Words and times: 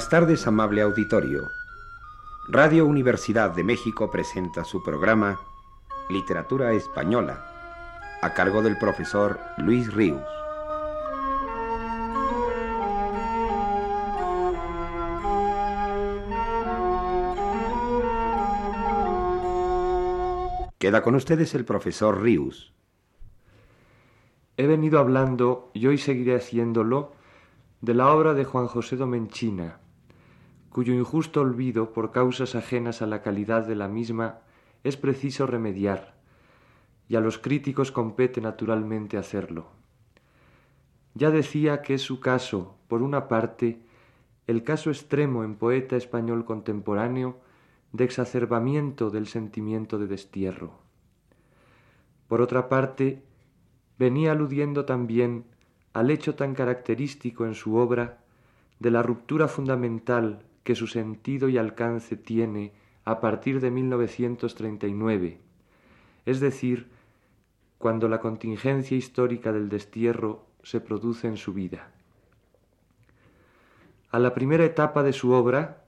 Buenas 0.00 0.08
tardes, 0.08 0.46
amable 0.46 0.80
auditorio. 0.80 1.50
Radio 2.48 2.86
Universidad 2.86 3.50
de 3.50 3.62
México 3.62 4.10
presenta 4.10 4.64
su 4.64 4.82
programa 4.82 5.38
Literatura 6.08 6.72
Española, 6.72 7.44
a 8.22 8.32
cargo 8.32 8.62
del 8.62 8.78
profesor 8.78 9.38
Luis 9.58 9.92
Ríos. 9.92 10.22
Queda 20.78 21.02
con 21.02 21.14
ustedes 21.14 21.54
el 21.54 21.66
profesor 21.66 22.22
Rius. 22.22 22.72
He 24.56 24.66
venido 24.66 24.98
hablando, 24.98 25.70
y 25.74 25.86
hoy 25.88 25.98
seguiré 25.98 26.36
haciéndolo, 26.36 27.12
de 27.82 27.92
la 27.92 28.10
obra 28.14 28.32
de 28.32 28.46
Juan 28.46 28.66
José 28.66 28.96
Domenchina, 28.96 29.80
cuyo 30.70 30.94
injusto 30.94 31.40
olvido 31.40 31.92
por 31.92 32.12
causas 32.12 32.54
ajenas 32.54 33.02
a 33.02 33.06
la 33.06 33.22
calidad 33.22 33.66
de 33.66 33.74
la 33.74 33.88
misma 33.88 34.38
es 34.84 34.96
preciso 34.96 35.46
remediar, 35.46 36.14
y 37.08 37.16
a 37.16 37.20
los 37.20 37.38
críticos 37.38 37.90
compete 37.90 38.40
naturalmente 38.40 39.18
hacerlo. 39.18 39.68
Ya 41.14 41.30
decía 41.30 41.82
que 41.82 41.94
es 41.94 42.02
su 42.02 42.20
caso, 42.20 42.76
por 42.88 43.02
una 43.02 43.26
parte, 43.26 43.82
el 44.46 44.62
caso 44.62 44.90
extremo 44.90 45.44
en 45.44 45.56
poeta 45.56 45.96
español 45.96 46.44
contemporáneo 46.44 47.40
de 47.92 48.04
exacerbamiento 48.04 49.10
del 49.10 49.26
sentimiento 49.26 49.98
de 49.98 50.06
destierro. 50.06 50.78
Por 52.28 52.40
otra 52.40 52.68
parte, 52.68 53.24
venía 53.98 54.32
aludiendo 54.32 54.84
también 54.84 55.44
al 55.92 56.10
hecho 56.10 56.36
tan 56.36 56.54
característico 56.54 57.44
en 57.44 57.54
su 57.54 57.74
obra 57.74 58.18
de 58.78 58.92
la 58.92 59.02
ruptura 59.02 59.48
fundamental 59.48 60.44
que 60.64 60.74
su 60.74 60.86
sentido 60.86 61.48
y 61.48 61.58
alcance 61.58 62.16
tiene 62.16 62.72
a 63.04 63.20
partir 63.20 63.60
de 63.60 63.70
1939, 63.70 65.40
es 66.26 66.40
decir, 66.40 66.88
cuando 67.78 68.08
la 68.08 68.20
contingencia 68.20 68.96
histórica 68.96 69.52
del 69.52 69.68
destierro 69.68 70.46
se 70.62 70.80
produce 70.80 71.26
en 71.26 71.36
su 71.36 71.54
vida. 71.54 71.90
A 74.10 74.18
la 74.18 74.34
primera 74.34 74.64
etapa 74.64 75.02
de 75.02 75.12
su 75.12 75.32
obra, 75.32 75.84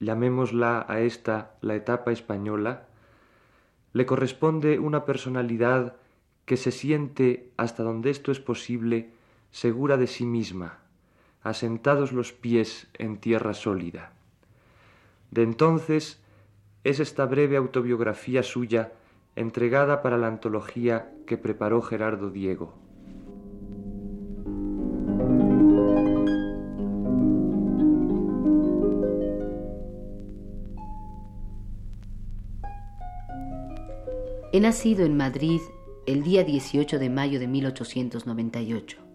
llamémosla 0.00 0.84
a 0.88 1.00
esta 1.00 1.56
la 1.60 1.74
etapa 1.74 2.12
española, 2.12 2.88
le 3.92 4.06
corresponde 4.06 4.78
una 4.78 5.04
personalidad 5.04 5.96
que 6.44 6.56
se 6.56 6.70
siente, 6.70 7.52
hasta 7.56 7.82
donde 7.82 8.10
esto 8.10 8.32
es 8.32 8.40
posible, 8.40 9.12
segura 9.50 9.96
de 9.96 10.06
sí 10.06 10.24
misma, 10.24 10.78
asentados 11.42 12.12
los 12.12 12.32
pies 12.32 12.88
en 12.94 13.18
tierra 13.18 13.54
sólida. 13.54 14.12
De 15.30 15.42
entonces 15.42 16.20
es 16.84 17.00
esta 17.00 17.26
breve 17.26 17.56
autobiografía 17.56 18.42
suya 18.42 18.92
entregada 19.36 20.02
para 20.02 20.18
la 20.18 20.26
antología 20.26 21.12
que 21.26 21.36
preparó 21.36 21.82
Gerardo 21.82 22.30
Diego. 22.30 22.74
He 34.50 34.60
nacido 34.60 35.04
en 35.04 35.16
Madrid 35.16 35.60
el 36.06 36.24
día 36.24 36.42
18 36.42 36.98
de 36.98 37.10
mayo 37.10 37.38
de 37.38 37.46
1898. 37.46 39.07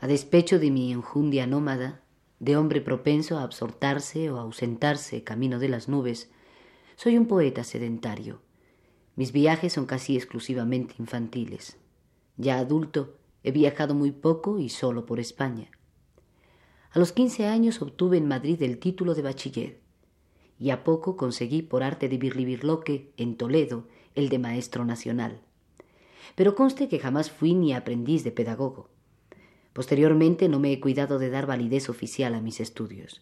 A 0.00 0.06
despecho 0.06 0.58
de 0.58 0.70
mi 0.70 0.92
enjundia 0.92 1.46
nómada, 1.46 2.02
de 2.38 2.56
hombre 2.56 2.80
propenso 2.80 3.38
a 3.38 3.42
absortarse 3.42 4.30
o 4.30 4.38
ausentarse 4.38 5.24
camino 5.24 5.58
de 5.58 5.68
las 5.68 5.88
nubes, 5.88 6.30
soy 6.96 7.16
un 7.16 7.26
poeta 7.26 7.64
sedentario. 7.64 8.42
Mis 9.16 9.32
viajes 9.32 9.72
son 9.72 9.86
casi 9.86 10.16
exclusivamente 10.16 10.94
infantiles. 10.98 11.78
Ya 12.36 12.58
adulto, 12.58 13.16
he 13.42 13.52
viajado 13.52 13.94
muy 13.94 14.10
poco 14.10 14.58
y 14.58 14.68
solo 14.68 15.06
por 15.06 15.20
España. 15.20 15.70
A 16.90 16.98
los 16.98 17.12
quince 17.12 17.46
años 17.46 17.80
obtuve 17.82 18.18
en 18.18 18.28
Madrid 18.28 18.62
el 18.62 18.78
título 18.78 19.14
de 19.14 19.22
bachiller 19.22 19.80
y 20.58 20.70
a 20.70 20.84
poco 20.84 21.16
conseguí 21.16 21.62
por 21.62 21.82
arte 21.82 22.08
de 22.08 22.18
birlibirloque 22.18 23.12
en 23.16 23.36
Toledo 23.36 23.88
el 24.14 24.28
de 24.28 24.38
maestro 24.38 24.84
nacional. 24.84 25.40
Pero 26.36 26.54
conste 26.54 26.88
que 26.88 26.98
jamás 26.98 27.30
fui 27.30 27.54
ni 27.54 27.72
aprendiz 27.72 28.24
de 28.24 28.32
pedagogo. 28.32 28.90
Posteriormente 29.74 30.48
no 30.48 30.60
me 30.60 30.72
he 30.72 30.80
cuidado 30.80 31.18
de 31.18 31.28
dar 31.28 31.46
validez 31.46 31.90
oficial 31.90 32.34
a 32.34 32.40
mis 32.40 32.60
estudios. 32.60 33.20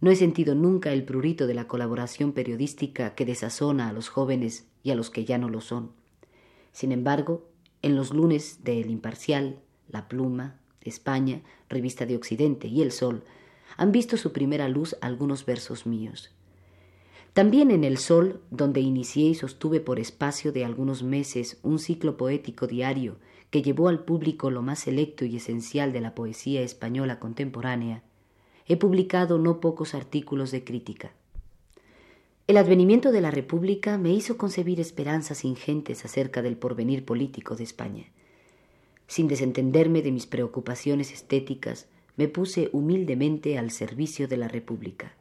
No 0.00 0.10
he 0.10 0.16
sentido 0.16 0.54
nunca 0.54 0.92
el 0.92 1.04
prurito 1.04 1.46
de 1.46 1.54
la 1.54 1.66
colaboración 1.66 2.32
periodística 2.32 3.14
que 3.14 3.24
desazona 3.24 3.88
a 3.88 3.92
los 3.94 4.10
jóvenes 4.10 4.66
y 4.82 4.90
a 4.90 4.94
los 4.94 5.08
que 5.08 5.24
ya 5.24 5.38
no 5.38 5.48
lo 5.48 5.62
son. 5.62 5.92
Sin 6.72 6.92
embargo, 6.92 7.48
en 7.80 7.96
los 7.96 8.12
lunes 8.12 8.62
de 8.62 8.82
El 8.82 8.90
Imparcial, 8.90 9.58
La 9.88 10.06
Pluma, 10.06 10.60
España, 10.82 11.40
Revista 11.70 12.04
de 12.04 12.16
Occidente 12.16 12.68
y 12.68 12.82
El 12.82 12.92
Sol, 12.92 13.24
han 13.78 13.90
visto 13.90 14.18
su 14.18 14.32
primera 14.32 14.68
luz 14.68 14.96
algunos 15.00 15.46
versos 15.46 15.86
míos. 15.86 16.30
También 17.32 17.70
en 17.70 17.84
El 17.84 17.96
Sol, 17.96 18.42
donde 18.50 18.80
inicié 18.80 19.30
y 19.30 19.34
sostuve 19.34 19.80
por 19.80 19.98
espacio 19.98 20.52
de 20.52 20.66
algunos 20.66 21.02
meses 21.02 21.58
un 21.62 21.78
ciclo 21.78 22.18
poético 22.18 22.66
diario 22.66 23.16
que 23.54 23.62
llevó 23.62 23.86
al 23.86 24.00
público 24.00 24.50
lo 24.50 24.62
más 24.62 24.80
selecto 24.80 25.24
y 25.24 25.36
esencial 25.36 25.92
de 25.92 26.00
la 26.00 26.16
poesía 26.16 26.62
española 26.62 27.20
contemporánea, 27.20 28.02
he 28.66 28.76
publicado 28.76 29.38
no 29.38 29.60
pocos 29.60 29.94
artículos 29.94 30.50
de 30.50 30.64
crítica. 30.64 31.12
El 32.48 32.56
advenimiento 32.56 33.12
de 33.12 33.20
la 33.20 33.30
República 33.30 33.96
me 33.96 34.12
hizo 34.12 34.36
concebir 34.38 34.80
esperanzas 34.80 35.44
ingentes 35.44 36.04
acerca 36.04 36.42
del 36.42 36.56
porvenir 36.56 37.04
político 37.04 37.54
de 37.54 37.62
España. 37.62 38.06
Sin 39.06 39.28
desentenderme 39.28 40.02
de 40.02 40.10
mis 40.10 40.26
preocupaciones 40.26 41.12
estéticas, 41.12 41.86
me 42.16 42.26
puse 42.26 42.70
humildemente 42.72 43.56
al 43.56 43.70
servicio 43.70 44.26
de 44.26 44.36
la 44.36 44.48
República. 44.48 45.14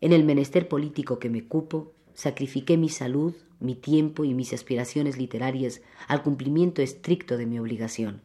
En 0.00 0.12
el 0.12 0.22
menester 0.22 0.68
político 0.68 1.18
que 1.18 1.28
me 1.28 1.48
cupo, 1.48 1.90
sacrifiqué 2.14 2.76
mi 2.76 2.88
salud, 2.88 3.34
mi 3.60 3.74
tiempo 3.74 4.24
y 4.24 4.34
mis 4.34 4.52
aspiraciones 4.52 5.16
literarias 5.16 5.80
al 6.08 6.22
cumplimiento 6.22 6.82
estricto 6.82 7.36
de 7.36 7.46
mi 7.46 7.58
obligación. 7.58 8.22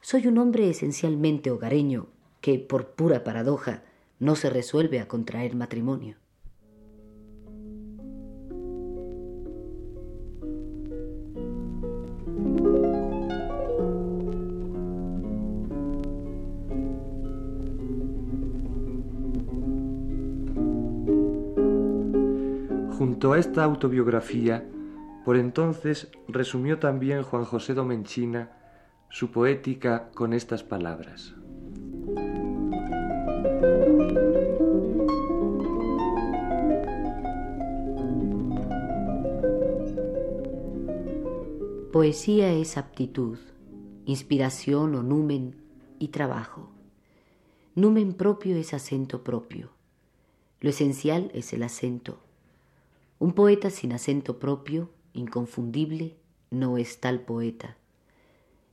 Soy 0.00 0.26
un 0.26 0.38
hombre 0.38 0.70
esencialmente 0.70 1.50
hogareño 1.50 2.06
que, 2.40 2.58
por 2.58 2.90
pura 2.90 3.24
paradoja, 3.24 3.82
no 4.18 4.36
se 4.36 4.50
resuelve 4.50 5.00
a 5.00 5.08
contraer 5.08 5.54
matrimonio. 5.54 6.16
Junto 23.06 23.34
a 23.34 23.38
esta 23.38 23.62
autobiografía, 23.62 24.68
por 25.24 25.36
entonces 25.36 26.10
resumió 26.26 26.80
también 26.80 27.22
Juan 27.22 27.44
José 27.44 27.72
Domenchina 27.72 28.50
su 29.10 29.30
poética 29.30 30.10
con 30.12 30.32
estas 30.32 30.64
palabras. 30.64 31.32
Poesía 41.92 42.52
es 42.52 42.76
aptitud, 42.76 43.38
inspiración 44.04 44.96
o 44.96 45.04
numen 45.04 45.54
y 46.00 46.08
trabajo. 46.08 46.70
Numen 47.76 48.14
propio 48.14 48.56
es 48.56 48.74
acento 48.74 49.22
propio. 49.22 49.70
Lo 50.60 50.70
esencial 50.70 51.30
es 51.34 51.52
el 51.52 51.62
acento 51.62 52.25
un 53.18 53.32
poeta 53.32 53.70
sin 53.70 53.92
acento 53.92 54.38
propio, 54.38 54.90
inconfundible, 55.14 56.16
no 56.50 56.76
es 56.76 57.00
tal 57.00 57.20
poeta. 57.20 57.76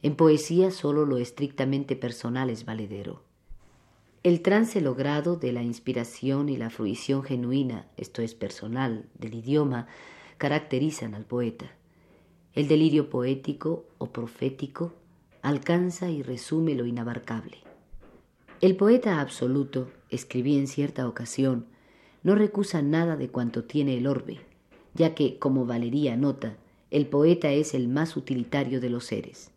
En 0.01 0.15
poesía 0.15 0.71
solo 0.71 1.05
lo 1.05 1.17
estrictamente 1.17 1.95
personal 1.95 2.49
es 2.49 2.65
valedero. 2.65 3.21
El 4.21 4.41
trance 4.41 4.81
logrado 4.81 5.37
de 5.37 5.53
la 5.53 5.63
inspiración 5.63 6.49
y 6.49 6.57
la 6.57 6.69
fruición 6.69 7.23
genuina, 7.23 7.87
esto 7.97 8.21
es 8.21 8.35
personal, 8.35 9.05
del 9.17 9.35
idioma, 9.35 9.87
caracterizan 10.37 11.13
al 11.13 11.25
poeta. 11.25 11.71
El 12.53 12.67
delirio 12.67 13.09
poético 13.09 13.85
o 13.97 14.11
profético 14.11 14.93
alcanza 15.41 16.09
y 16.09 16.21
resume 16.21 16.75
lo 16.75 16.85
inabarcable. 16.85 17.57
El 18.61 18.75
poeta 18.75 19.19
absoluto, 19.19 19.89
escribí 20.09 20.57
en 20.57 20.67
cierta 20.67 21.07
ocasión, 21.07 21.65
no 22.23 22.35
recusa 22.35 22.81
nada 22.81 23.15
de 23.17 23.29
cuanto 23.29 23.63
tiene 23.63 23.97
el 23.97 24.07
orbe, 24.07 24.39
ya 24.93 25.13
que, 25.13 25.37
como 25.37 25.65
Valería 25.65 26.17
nota, 26.17 26.57
el 26.89 27.07
poeta 27.07 27.51
es 27.51 27.73
el 27.73 27.87
más 27.87 28.17
utilitario 28.17 28.79
de 28.81 28.89
los 28.89 29.05
seres. 29.05 29.51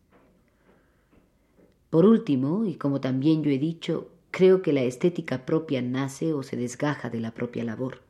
Por 1.91 2.05
último, 2.05 2.65
y 2.65 2.75
como 2.75 3.01
también 3.01 3.43
yo 3.43 3.51
he 3.51 3.59
dicho, 3.59 4.09
Creo 4.37 4.61
que 4.61 4.75
la 4.75 4.83
estética 4.83 5.47
propia 5.47 5.81
nace 5.81 6.35
o 6.35 6.43
se 6.43 6.59
desgaja 6.59 7.09
de 7.09 7.21
la 7.21 7.31
propia 7.31 7.65
labor. 7.65 8.03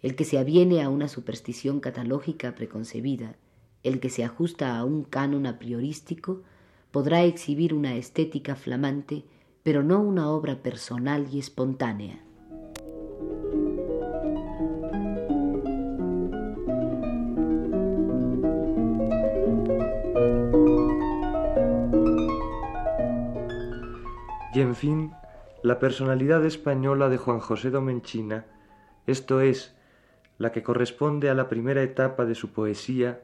El 0.00 0.14
que 0.14 0.24
se 0.24 0.38
aviene 0.38 0.80
a 0.80 0.90
una 0.90 1.08
superstición 1.08 1.80
catalógica 1.80 2.54
preconcebida, 2.54 3.34
el 3.82 3.98
que 3.98 4.10
se 4.10 4.22
ajusta 4.22 4.78
a 4.78 4.84
un 4.84 5.02
canon 5.02 5.46
a 5.46 5.58
priorístico, 5.58 6.42
podrá 6.92 7.24
exhibir 7.24 7.74
una 7.74 7.96
estética 7.96 8.54
flamante, 8.54 9.24
pero 9.64 9.82
no 9.82 10.00
una 10.00 10.30
obra 10.30 10.62
personal 10.62 11.26
y 11.32 11.40
espontánea. 11.40 12.23
Y 24.54 24.60
en 24.60 24.76
fin, 24.76 25.12
la 25.62 25.80
personalidad 25.80 26.44
española 26.44 27.08
de 27.08 27.16
Juan 27.16 27.40
José 27.40 27.70
Domenchina, 27.70 28.44
esto 29.06 29.40
es, 29.40 29.74
la 30.38 30.52
que 30.52 30.62
corresponde 30.62 31.28
a 31.28 31.34
la 31.34 31.48
primera 31.48 31.82
etapa 31.82 32.24
de 32.24 32.36
su 32.36 32.52
poesía, 32.52 33.20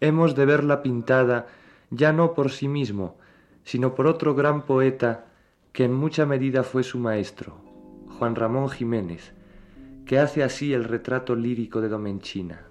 hemos 0.00 0.34
de 0.34 0.46
verla 0.46 0.82
pintada 0.82 1.46
ya 1.90 2.12
no 2.12 2.32
por 2.32 2.50
sí 2.50 2.68
mismo, 2.68 3.16
sino 3.64 3.94
por 3.94 4.06
otro 4.06 4.34
gran 4.34 4.62
poeta 4.62 5.26
que 5.72 5.84
en 5.84 5.92
mucha 5.92 6.24
medida 6.24 6.62
fue 6.62 6.82
su 6.82 6.98
maestro, 6.98 7.56
Juan 8.18 8.34
Ramón 8.34 8.70
Jiménez, 8.70 9.32
que 10.06 10.18
hace 10.18 10.42
así 10.42 10.72
el 10.72 10.84
retrato 10.84 11.34
lírico 11.34 11.82
de 11.82 11.88
Domenchina. 11.88 12.66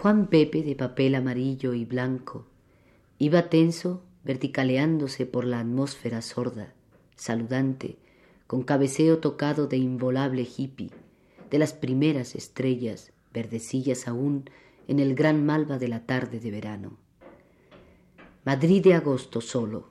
Juan 0.00 0.28
Pepe 0.28 0.62
de 0.62 0.76
papel 0.76 1.16
amarillo 1.16 1.74
y 1.74 1.84
blanco 1.84 2.46
iba 3.18 3.50
tenso, 3.50 4.04
verticaleándose 4.22 5.26
por 5.26 5.44
la 5.44 5.58
atmósfera 5.58 6.22
sorda, 6.22 6.72
saludante, 7.16 7.96
con 8.46 8.62
cabeceo 8.62 9.18
tocado 9.18 9.66
de 9.66 9.76
involable 9.76 10.46
hippie, 10.56 10.90
de 11.50 11.58
las 11.58 11.72
primeras 11.72 12.36
estrellas, 12.36 13.10
verdecillas 13.34 14.06
aún, 14.06 14.48
en 14.86 15.00
el 15.00 15.16
gran 15.16 15.44
malva 15.44 15.78
de 15.78 15.88
la 15.88 16.06
tarde 16.06 16.38
de 16.38 16.52
verano. 16.52 16.96
Madrid 18.44 18.84
de 18.84 18.94
agosto 18.94 19.40
solo, 19.40 19.88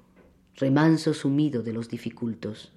remanso 0.55 1.13
sumido 1.13 1.63
de 1.63 1.73
los 1.73 1.89
dificultos. 1.89 2.71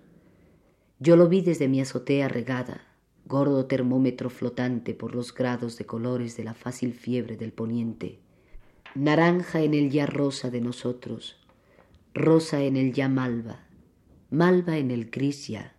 Yo 0.99 1.15
lo 1.15 1.29
vi 1.29 1.43
desde 1.43 1.69
mi 1.69 1.81
azotea 1.81 2.27
regada, 2.27 2.90
gordo 3.31 3.67
termómetro 3.67 4.29
flotante 4.29 4.93
por 4.93 5.15
los 5.15 5.33
grados 5.33 5.79
de 5.79 5.87
colores 5.87 6.37
de 6.37 6.43
la 6.43 6.53
fácil 6.53 6.93
fiebre 6.93 7.37
del 7.37 7.53
poniente, 7.53 8.19
naranja 8.97 9.63
en 9.63 9.73
el 9.73 9.89
ya 9.89 10.05
rosa 10.05 10.51
de 10.51 10.61
nosotros, 10.61 11.37
rosa 12.13 12.61
en 12.65 12.77
el 12.77 12.93
ya 12.93 13.09
malva, 13.09 13.61
malva 14.31 14.79
en 14.79 14.91
el 14.91 15.11
gris 15.11 15.47
ya, 15.47 15.77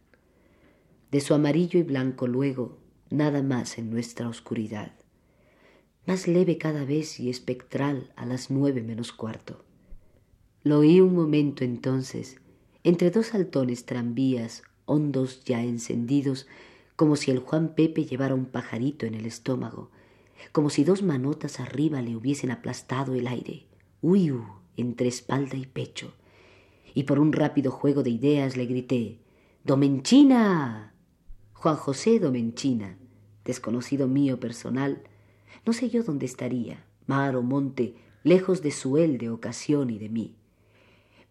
de 1.12 1.20
su 1.20 1.34
amarillo 1.34 1.78
y 1.78 1.84
blanco 1.84 2.26
luego, 2.26 2.80
nada 3.10 3.44
más 3.44 3.78
en 3.78 3.90
nuestra 3.92 4.30
oscuridad, 4.30 4.94
más 6.08 6.30
leve 6.30 6.58
cada 6.58 6.86
vez 6.86 7.20
y 7.20 7.30
espectral 7.30 8.14
a 8.16 8.26
las 8.26 8.50
nueve 8.50 8.82
menos 8.82 9.12
cuarto. 9.12 9.66
Lo 10.64 10.80
oí 10.80 11.02
un 11.02 11.14
momento 11.14 11.66
entonces, 11.66 12.38
entre 12.86 13.12
dos 13.12 13.28
saltones 13.28 13.86
tranvías, 13.86 14.64
hondos 14.86 15.44
ya 15.44 15.62
encendidos, 15.62 16.48
como 17.02 17.16
si 17.16 17.32
el 17.32 17.40
Juan 17.40 17.74
Pepe 17.74 18.06
llevara 18.06 18.36
un 18.36 18.46
pajarito 18.46 19.08
en 19.08 19.16
el 19.16 19.26
estómago, 19.26 19.90
como 20.52 20.70
si 20.70 20.84
dos 20.84 21.02
manotas 21.02 21.60
arriba 21.60 22.00
le 22.00 22.16
hubiesen 22.16 22.52
aplastado 22.52 23.16
el 23.16 23.26
aire, 23.26 23.66
huyu, 24.04 24.46
entre 24.78 25.08
espalda 25.08 25.58
y 25.58 25.66
pecho. 25.66 26.14
Y 26.94 27.06
por 27.06 27.18
un 27.18 27.34
rápido 27.34 27.72
juego 27.72 28.04
de 28.04 28.12
ideas 28.12 28.56
le 28.56 28.68
grité, 28.68 29.18
Domenchina. 29.64 30.94
Juan 31.54 31.76
José 31.76 32.20
Domenchina, 32.20 33.00
desconocido 33.46 34.08
mío 34.08 34.40
personal, 34.40 35.02
no 35.66 35.74
sé 35.74 35.90
yo 35.90 36.04
dónde 36.04 36.28
estaría, 36.28 36.86
mar 37.08 37.36
o 37.36 37.42
monte, 37.42 37.96
lejos 38.24 38.62
de 38.62 38.70
su 38.70 39.00
él 39.00 39.18
de 39.18 39.32
ocasión 39.32 39.90
y 39.90 39.98
de 39.98 40.10
mí. 40.10 40.36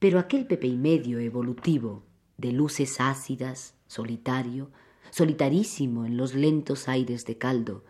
Pero 0.00 0.18
aquel 0.18 0.48
Pepe 0.48 0.66
y 0.66 0.76
medio 0.76 1.20
evolutivo, 1.20 2.02
de 2.38 2.50
luces 2.50 3.00
ácidas, 3.00 3.76
solitario, 3.86 4.72
solitarísimo 5.10 6.06
en 6.06 6.16
los 6.16 6.34
lentos 6.34 6.88
aires 6.88 7.24
de 7.26 7.38
caldo, 7.38 7.84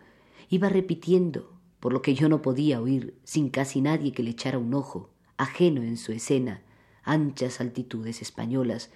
iba 0.49 0.69
repitiendo, 0.69 1.53
por 1.79 1.93
lo 1.93 2.01
que 2.01 2.13
yo 2.13 2.29
no 2.29 2.41
podía 2.41 2.81
oír, 2.81 3.15
sin 3.23 3.49
casi 3.49 3.81
nadie 3.81 4.11
que 4.11 4.23
le 4.23 4.31
echara 4.31 4.57
un 4.57 4.73
ojo, 4.73 5.09
ajeno 5.37 5.81
en 5.81 5.97
su 5.97 6.11
escena, 6.11 6.61
anchas 7.03 7.61
altitudes 7.61 8.21
españolas, 8.21 8.91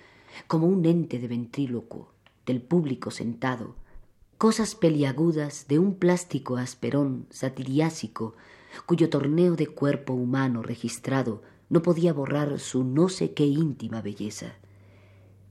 como 0.47 0.67
un 0.67 0.85
ente 0.85 1.19
de 1.19 1.27
ventrílocuo, 1.27 2.11
del 2.45 2.61
público 2.61 3.11
sentado, 3.11 3.75
cosas 4.37 4.75
peliagudas 4.75 5.67
de 5.67 5.79
un 5.79 5.95
plástico 5.95 6.57
asperón 6.57 7.25
satiriásico, 7.29 8.35
cuyo 8.85 9.09
torneo 9.09 9.55
de 9.55 9.67
cuerpo 9.67 10.13
humano 10.13 10.61
registrado 10.61 11.41
no 11.69 11.81
podía 11.81 12.13
borrar 12.13 12.59
su 12.59 12.83
no 12.83 13.09
sé 13.09 13.33
qué 13.33 13.45
íntima 13.45 14.01
belleza. 14.01 14.55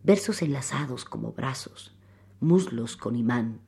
Versos 0.02 0.42
enlazados 0.42 1.04
como 1.04 1.32
brazos, 1.32 1.93
muslos 2.44 2.96
con 2.96 3.16
imán, 3.16 3.60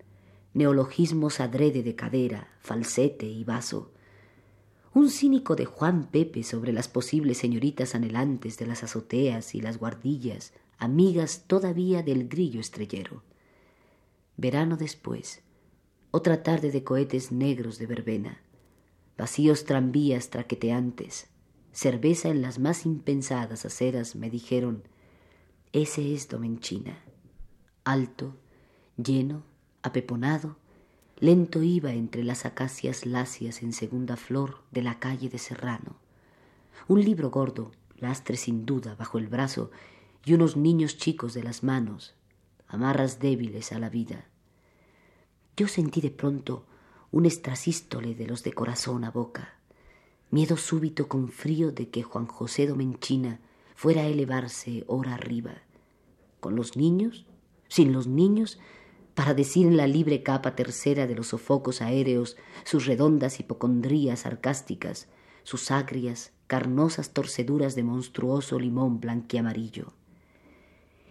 neologismos 0.54 1.40
adrede 1.40 1.82
de 1.82 1.96
cadera, 1.96 2.48
falsete 2.60 3.26
y 3.26 3.42
vaso. 3.42 3.90
Un 4.94 5.10
cínico 5.10 5.56
de 5.56 5.66
Juan 5.66 6.10
Pepe 6.10 6.42
sobre 6.42 6.72
las 6.72 6.88
posibles 6.88 7.38
señoritas 7.38 7.94
anhelantes 7.94 8.56
de 8.58 8.66
las 8.66 8.84
azoteas 8.84 9.54
y 9.54 9.60
las 9.60 9.78
guardillas, 9.78 10.52
amigas 10.78 11.44
todavía 11.46 12.02
del 12.02 12.28
grillo 12.28 12.60
estrellero. 12.60 13.22
Verano 14.36 14.76
después, 14.76 15.42
otra 16.10 16.42
tarde 16.42 16.70
de 16.70 16.84
cohetes 16.84 17.32
negros 17.32 17.78
de 17.78 17.86
verbena, 17.86 18.40
vacíos 19.18 19.64
tranvías 19.64 20.30
traqueteantes, 20.30 21.26
cerveza 21.72 22.28
en 22.28 22.40
las 22.40 22.58
más 22.58 22.86
impensadas 22.86 23.66
aceras, 23.66 24.16
me 24.16 24.30
dijeron, 24.30 24.84
ese 25.72 26.14
es 26.14 26.28
Domenchina, 26.28 27.02
alto, 27.84 28.34
lleno, 28.96 29.42
apeponado, 29.82 30.56
lento 31.18 31.62
iba 31.62 31.92
entre 31.92 32.24
las 32.24 32.44
acacias 32.44 33.06
lacias 33.06 33.62
en 33.62 33.72
segunda 33.72 34.16
flor 34.16 34.62
de 34.70 34.82
la 34.82 34.98
calle 34.98 35.28
de 35.28 35.38
Serrano. 35.38 35.96
Un 36.88 37.02
libro 37.04 37.30
gordo, 37.30 37.72
lastre 37.98 38.36
sin 38.36 38.66
duda, 38.66 38.94
bajo 38.94 39.18
el 39.18 39.28
brazo, 39.28 39.70
y 40.24 40.34
unos 40.34 40.56
niños 40.56 40.98
chicos 40.98 41.34
de 41.34 41.42
las 41.42 41.62
manos, 41.62 42.14
amarras 42.68 43.20
débiles 43.20 43.72
a 43.72 43.78
la 43.78 43.88
vida. 43.88 44.26
Yo 45.56 45.68
sentí 45.68 46.00
de 46.00 46.10
pronto 46.10 46.66
un 47.12 47.24
estrasístole 47.24 48.14
de 48.14 48.26
los 48.26 48.42
de 48.42 48.52
corazón 48.52 49.04
a 49.04 49.10
boca, 49.10 49.54
miedo 50.30 50.56
súbito 50.56 51.08
con 51.08 51.28
frío 51.28 51.72
de 51.72 51.88
que 51.88 52.02
Juan 52.02 52.26
José 52.26 52.66
Domenchina 52.66 53.40
fuera 53.74 54.02
a 54.02 54.06
elevarse 54.06 54.84
hora 54.86 55.14
arriba. 55.14 55.62
¿Con 56.40 56.56
los 56.56 56.76
niños? 56.76 57.24
¿Sin 57.68 57.92
los 57.92 58.06
niños? 58.06 58.58
Para 59.16 59.32
decir 59.32 59.66
en 59.66 59.78
la 59.78 59.86
libre 59.86 60.22
capa 60.22 60.54
tercera 60.54 61.06
de 61.06 61.14
los 61.14 61.28
sofocos 61.28 61.80
aéreos 61.80 62.36
sus 62.64 62.84
redondas 62.84 63.40
hipocondrías 63.40 64.20
sarcásticas, 64.20 65.08
sus 65.42 65.70
agrias, 65.70 66.32
carnosas 66.46 67.14
torceduras 67.14 67.74
de 67.74 67.82
monstruoso 67.82 68.60
limón 68.60 69.00
blanquiamarillo. 69.00 69.94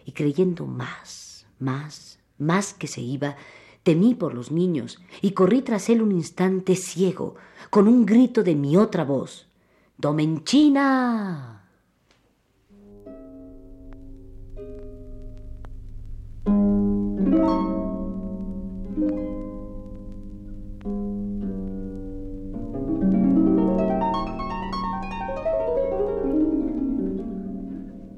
Y 0.05 0.11
creyendo 0.11 0.67
más, 0.67 1.47
más, 1.57 2.19
más 2.37 2.75
que 2.75 2.85
se 2.85 3.01
iba, 3.01 3.37
temí 3.81 4.13
por 4.13 4.35
los 4.35 4.51
niños 4.51 5.01
y 5.23 5.31
corrí 5.31 5.63
tras 5.63 5.89
él 5.89 6.03
un 6.03 6.11
instante 6.11 6.75
ciego, 6.75 7.33
con 7.71 7.87
un 7.87 8.05
grito 8.05 8.43
de 8.43 8.53
mi 8.53 8.77
otra 8.77 9.03
voz. 9.03 9.47
¡Domenchina! 9.97 11.64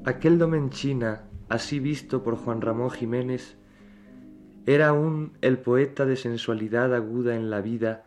Aquel 0.08 0.38
Domenchina, 0.38 1.28
así 1.50 1.80
visto 1.80 2.22
por 2.22 2.34
Juan 2.36 2.62
Ramón 2.62 2.90
Jiménez, 2.90 3.58
era 4.64 4.88
aún 4.88 5.36
el 5.42 5.58
poeta 5.58 6.06
de 6.06 6.16
sensualidad 6.16 6.94
aguda 6.94 7.36
en 7.36 7.50
la 7.50 7.60
vida 7.60 8.06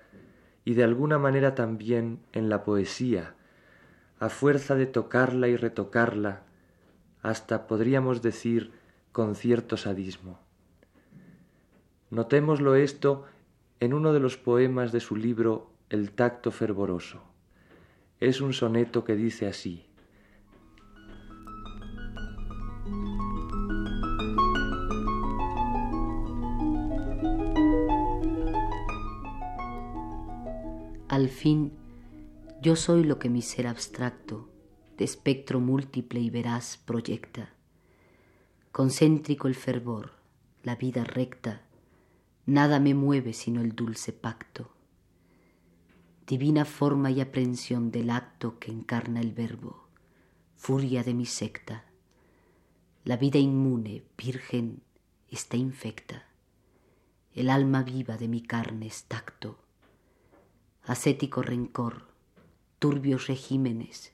y 0.66 0.74
de 0.74 0.84
alguna 0.84 1.20
manera 1.20 1.54
también 1.54 2.18
en 2.34 2.50
la 2.50 2.64
poesía, 2.64 3.36
a 4.20 4.30
fuerza 4.30 4.74
de 4.74 4.88
tocarla 4.88 5.48
y 5.48 5.56
retocarla, 5.56 6.42
hasta 7.22 7.68
podríamos 7.68 8.24
decir 8.24 8.72
con 9.12 9.36
cierto 9.36 9.78
sadismo. 9.78 10.40
Notémoslo 12.10 12.74
esto 12.74 13.26
en 13.80 13.94
uno 13.94 14.12
de 14.12 14.22
los 14.22 14.38
poemas 14.38 14.92
de 14.92 15.02
su 15.02 15.16
libro 15.16 15.70
El 15.92 16.14
tacto 16.14 16.50
fervoroso. 16.50 17.22
Es 18.20 18.42
un 18.42 18.54
soneto 18.54 19.04
que 19.04 19.16
dice 19.16 19.46
así. 19.46 19.91
Al 31.12 31.28
fin, 31.28 31.74
yo 32.62 32.78
soy 32.78 33.04
lo 33.04 33.20
que 33.20 33.30
mi 33.30 33.42
ser 33.42 33.68
abstracto, 33.68 34.50
de 34.98 35.04
espectro 35.04 35.60
múltiple 35.60 36.22
y 36.22 36.30
veraz, 36.30 36.78
proyecta. 36.78 37.50
Concéntrico 38.72 39.50
el 39.50 39.56
fervor, 39.56 40.14
la 40.64 40.78
vida 40.78 41.04
recta, 41.04 41.64
nada 42.46 42.80
me 42.80 42.94
mueve 42.94 43.34
sino 43.34 43.60
el 43.60 43.76
dulce 43.76 44.14
pacto. 44.14 44.72
Divina 46.28 46.64
forma 46.64 47.12
y 47.12 47.20
aprensión 47.20 47.92
del 47.92 48.10
acto 48.10 48.58
que 48.58 48.72
encarna 48.72 49.20
el 49.20 49.34
verbo, 49.34 49.90
furia 50.56 51.04
de 51.04 51.14
mi 51.14 51.26
secta. 51.26 51.84
La 53.04 53.18
vida 53.18 53.38
inmune, 53.38 54.06
virgen, 54.18 54.82
está 55.30 55.58
infecta. 55.58 56.26
El 57.34 57.50
alma 57.50 57.84
viva 57.84 58.16
de 58.16 58.30
mi 58.30 58.42
carne 58.42 58.88
es 58.88 59.04
tacto. 59.10 59.61
Ascético 60.84 61.44
rencor, 61.44 62.08
turbios 62.80 63.28
regímenes, 63.28 64.14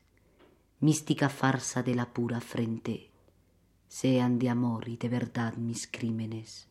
mística 0.81 1.29
farsa 1.29 1.81
de 1.81 1.95
la 1.95 2.13
pura 2.13 2.41
frente, 2.41 3.09
sean 3.87 4.37
de 4.37 4.49
amor 4.49 4.89
y 4.89 4.97
de 4.97 5.07
verdad 5.07 5.55
mis 5.55 5.87
crímenes. 5.87 6.67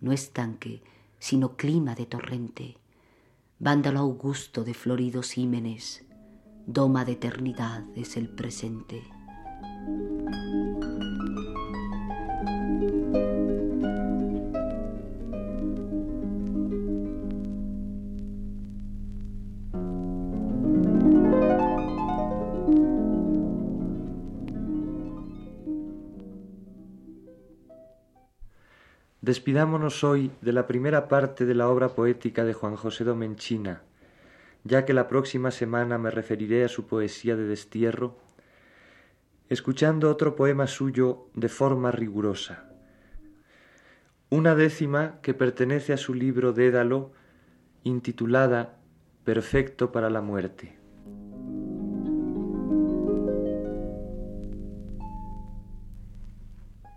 No 0.00 0.10
estanque, 0.12 0.82
sino 1.18 1.54
clima 1.56 1.94
de 1.94 2.06
torrente, 2.06 2.78
vándalo 3.58 3.98
augusto 3.98 4.64
de 4.64 4.72
floridos 4.72 5.36
hímenes, 5.36 6.06
doma 6.66 7.04
de 7.04 7.12
eternidad 7.12 7.84
es 7.94 8.16
el 8.16 8.30
presente. 8.30 9.02
Despidámonos 29.28 30.04
hoy 30.04 30.30
de 30.40 30.54
la 30.54 30.66
primera 30.66 31.06
parte 31.06 31.44
de 31.44 31.54
la 31.54 31.68
obra 31.68 31.90
poética 31.90 32.46
de 32.46 32.54
Juan 32.54 32.76
José 32.76 33.04
Domenchina, 33.04 33.82
ya 34.64 34.86
que 34.86 34.94
la 34.94 35.06
próxima 35.06 35.50
semana 35.50 35.98
me 35.98 36.10
referiré 36.10 36.64
a 36.64 36.68
su 36.68 36.86
poesía 36.86 37.36
de 37.36 37.44
destierro, 37.44 38.16
escuchando 39.50 40.10
otro 40.10 40.34
poema 40.34 40.66
suyo 40.66 41.26
de 41.34 41.50
forma 41.50 41.90
rigurosa. 41.90 42.70
Una 44.30 44.54
décima 44.54 45.20
que 45.20 45.34
pertenece 45.34 45.92
a 45.92 45.98
su 45.98 46.14
libro 46.14 46.54
Dédalo, 46.54 47.12
intitulada 47.84 48.78
Perfecto 49.24 49.92
para 49.92 50.08
la 50.08 50.22
muerte. 50.22 50.78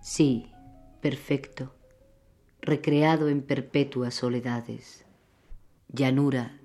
Sí, 0.01 0.49
perfecto 1.01 1.73
recreado 2.61 3.27
en 3.27 3.41
perpetuas 3.41 4.13
soledades. 4.13 5.05
Llanura, 5.91 6.59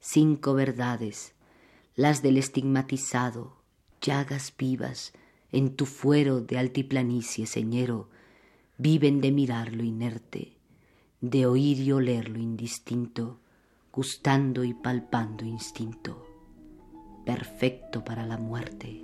cinco 0.00 0.54
verdades, 0.54 1.34
las 1.94 2.20
del 2.22 2.36
estigmatizado, 2.36 3.56
llagas 4.00 4.52
vivas, 4.58 5.12
en 5.52 5.76
tu 5.76 5.86
fuero 5.86 6.40
de 6.40 6.58
altiplanicie 6.58 7.46
señero, 7.46 8.08
viven 8.76 9.20
de 9.20 9.30
mirar 9.30 9.72
lo 9.72 9.84
inerte, 9.84 10.56
de 11.20 11.46
oír 11.46 11.78
y 11.78 11.92
oler 11.92 12.28
lo 12.28 12.38
indistinto, 12.38 13.38
gustando 13.92 14.64
y 14.64 14.74
palpando 14.74 15.44
instinto, 15.44 16.26
perfecto 17.24 18.04
para 18.04 18.26
la 18.26 18.36
muerte. 18.36 19.00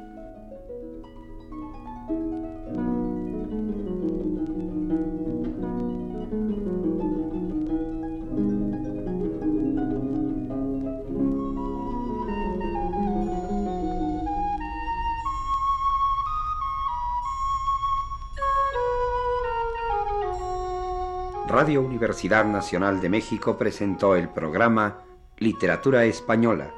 Radio 21.63 21.83
Universidad 21.83 22.45
Nacional 22.45 23.01
de 23.01 23.09
México 23.09 23.57
presentó 23.57 24.17
el 24.17 24.29
programa 24.29 25.05
Literatura 25.39 26.05
Española, 26.07 26.75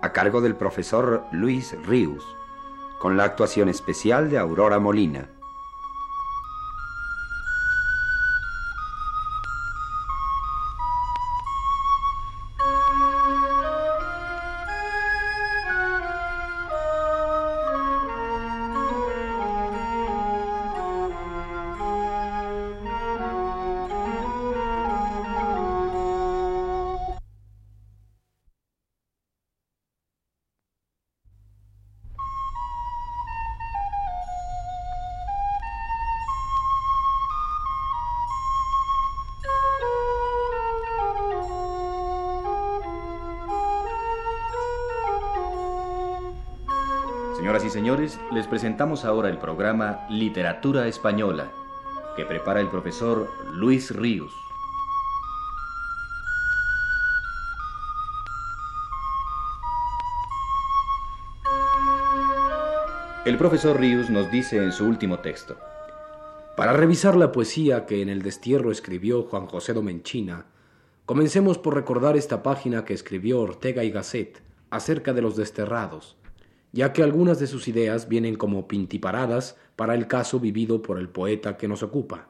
a 0.00 0.14
cargo 0.14 0.40
del 0.40 0.56
profesor 0.56 1.26
Luis 1.30 1.76
Ríos, 1.86 2.24
con 3.00 3.18
la 3.18 3.24
actuación 3.24 3.68
especial 3.68 4.30
de 4.30 4.38
Aurora 4.38 4.78
Molina. 4.78 5.28
Les 48.32 48.46
presentamos 48.46 49.04
ahora 49.04 49.28
el 49.28 49.38
programa 49.38 50.06
Literatura 50.08 50.86
Española, 50.86 51.50
que 52.16 52.24
prepara 52.24 52.60
el 52.60 52.68
profesor 52.68 53.28
Luis 53.52 53.94
Ríos. 53.94 54.32
El 63.24 63.36
profesor 63.36 63.78
Ríos 63.78 64.08
nos 64.08 64.30
dice 64.30 64.56
en 64.56 64.72
su 64.72 64.86
último 64.86 65.18
texto. 65.18 65.56
Para 66.56 66.72
revisar 66.72 67.14
la 67.14 67.30
poesía 67.30 67.84
que 67.84 68.00
en 68.02 68.08
el 68.08 68.22
destierro 68.22 68.70
escribió 68.70 69.22
Juan 69.22 69.46
José 69.46 69.74
Domenchina, 69.74 70.46
comencemos 71.04 71.58
por 71.58 71.74
recordar 71.74 72.16
esta 72.16 72.42
página 72.42 72.84
que 72.84 72.94
escribió 72.94 73.40
Ortega 73.40 73.84
y 73.84 73.90
Gasset 73.90 74.42
acerca 74.70 75.12
de 75.12 75.22
los 75.22 75.36
desterrados, 75.36 76.17
ya 76.72 76.92
que 76.92 77.02
algunas 77.02 77.38
de 77.38 77.46
sus 77.46 77.68
ideas 77.68 78.08
vienen 78.08 78.36
como 78.36 78.68
pintiparadas 78.68 79.56
para 79.76 79.94
el 79.94 80.06
caso 80.06 80.40
vivido 80.40 80.82
por 80.82 80.98
el 80.98 81.08
poeta 81.08 81.56
que 81.56 81.68
nos 81.68 81.82
ocupa. 81.82 82.28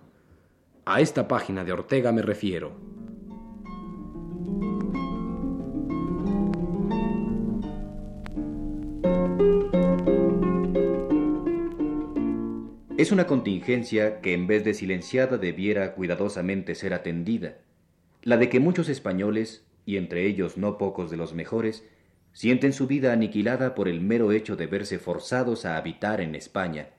A 0.85 1.01
esta 1.01 1.29
página 1.29 1.65
de 1.65 1.73
Ortega 1.73 2.13
me 2.13 2.23
refiero. 2.23 2.73
Es 12.99 13.13
una 13.13 13.29
contingencia 13.29 14.21
que 14.21 14.35
en 14.35 14.49
vez 14.49 14.65
de 14.65 14.75
silenciada 14.75 15.39
debiera 15.39 15.95
cuidadosamente 15.95 16.75
ser 16.75 16.93
atendida, 16.95 17.59
la 18.25 18.37
de 18.37 18.49
que 18.49 18.59
muchos 18.59 18.89
españoles, 18.89 19.65
y 19.87 19.99
entre 19.99 20.27
ellos 20.27 20.57
no 20.57 20.79
pocos 20.79 21.09
de 21.09 21.17
los 21.17 21.33
mejores, 21.33 21.85
sienten 22.39 22.73
su 22.73 22.87
vida 22.87 23.13
aniquilada 23.13 23.75
por 23.75 23.89
el 23.89 24.01
mero 24.01 24.31
hecho 24.31 24.55
de 24.55 24.69
verse 24.69 25.01
forzados 25.01 25.65
a 25.65 25.77
habitar 25.77 26.21
en 26.21 26.37
España. 26.37 26.91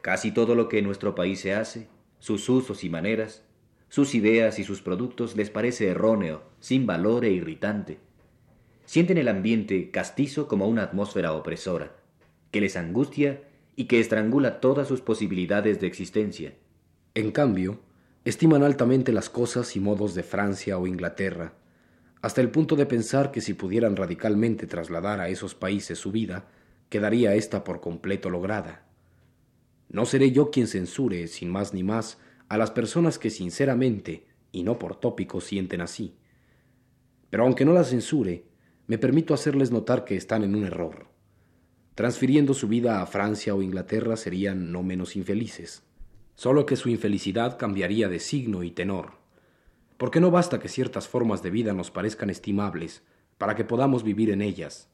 Casi 0.00 0.30
todo 0.30 0.54
lo 0.54 0.68
que 0.68 0.78
en 0.78 0.84
nuestro 0.84 1.16
país 1.16 1.40
se 1.40 1.54
hace, 1.54 1.88
sus 2.20 2.48
usos 2.48 2.84
y 2.84 2.88
maneras, 2.88 3.42
sus 3.88 4.14
ideas 4.14 4.60
y 4.60 4.62
sus 4.62 4.80
productos 4.80 5.34
les 5.34 5.50
parece 5.50 5.88
erróneo, 5.88 6.44
sin 6.60 6.86
valor 6.86 7.24
e 7.24 7.32
irritante. 7.32 7.98
Sienten 8.84 9.18
el 9.18 9.26
ambiente 9.26 9.90
castizo 9.90 10.46
como 10.46 10.68
una 10.68 10.84
atmósfera 10.84 11.32
opresora, 11.32 11.96
que 12.52 12.60
les 12.60 12.76
angustia 12.76 13.42
y 13.74 13.86
que 13.86 13.98
estrangula 13.98 14.60
todas 14.60 14.86
sus 14.86 15.00
posibilidades 15.00 15.80
de 15.80 15.88
existencia. 15.88 16.54
En 17.16 17.32
cambio, 17.32 17.80
estiman 18.24 18.62
altamente 18.62 19.10
las 19.10 19.30
cosas 19.30 19.74
y 19.74 19.80
modos 19.80 20.14
de 20.14 20.22
Francia 20.22 20.78
o 20.78 20.86
Inglaterra, 20.86 21.54
hasta 22.24 22.40
el 22.40 22.50
punto 22.50 22.74
de 22.74 22.86
pensar 22.86 23.32
que 23.32 23.42
si 23.42 23.52
pudieran 23.52 23.96
radicalmente 23.96 24.66
trasladar 24.66 25.20
a 25.20 25.28
esos 25.28 25.54
países 25.54 25.98
su 25.98 26.10
vida, 26.10 26.48
quedaría 26.88 27.34
ésta 27.34 27.64
por 27.64 27.82
completo 27.82 28.30
lograda. 28.30 28.86
No 29.90 30.06
seré 30.06 30.32
yo 30.32 30.50
quien 30.50 30.66
censure, 30.66 31.26
sin 31.26 31.50
más 31.50 31.74
ni 31.74 31.82
más, 31.82 32.16
a 32.48 32.56
las 32.56 32.70
personas 32.70 33.18
que 33.18 33.28
sinceramente, 33.28 34.24
y 34.52 34.62
no 34.62 34.78
por 34.78 34.96
tópico, 34.96 35.42
sienten 35.42 35.82
así. 35.82 36.14
Pero 37.28 37.44
aunque 37.44 37.66
no 37.66 37.74
las 37.74 37.90
censure, 37.90 38.46
me 38.86 38.96
permito 38.96 39.34
hacerles 39.34 39.70
notar 39.70 40.06
que 40.06 40.16
están 40.16 40.44
en 40.44 40.54
un 40.54 40.64
error. 40.64 41.08
Transfiriendo 41.94 42.54
su 42.54 42.68
vida 42.68 43.02
a 43.02 43.06
Francia 43.06 43.54
o 43.54 43.60
Inglaterra 43.60 44.16
serían 44.16 44.72
no 44.72 44.82
menos 44.82 45.14
infelices, 45.14 45.82
solo 46.36 46.64
que 46.64 46.76
su 46.76 46.88
infelicidad 46.88 47.58
cambiaría 47.58 48.08
de 48.08 48.18
signo 48.18 48.62
y 48.62 48.70
tenor, 48.70 49.23
porque 49.96 50.20
no 50.20 50.30
basta 50.30 50.58
que 50.58 50.68
ciertas 50.68 51.08
formas 51.08 51.42
de 51.42 51.50
vida 51.50 51.72
nos 51.72 51.90
parezcan 51.90 52.30
estimables 52.30 53.02
para 53.38 53.54
que 53.54 53.64
podamos 53.64 54.02
vivir 54.02 54.30
en 54.30 54.42
ellas. 54.42 54.88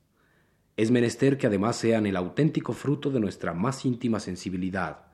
Es 0.76 0.90
menester 0.90 1.38
que 1.38 1.47
además 1.47 1.76
sean 1.76 2.07
el 2.07 2.16
auténtico 2.16 2.73
fruto 2.73 3.11
de 3.11 3.21
nuestra 3.21 3.52
más 3.52 3.85
íntima 3.85 4.21
sensibilidad, 4.21 5.07